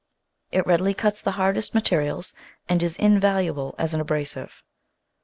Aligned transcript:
It 0.51 0.65
readily 0.65 0.95
cuts 0.95 1.21
the 1.21 1.33
hardest 1.33 1.75
materials, 1.75 2.33
and 2.67 2.81
is 2.81 2.95
invaluable 2.97 3.75
as 3.77 3.93
an 3.93 4.01
abrasive. 4.01 4.63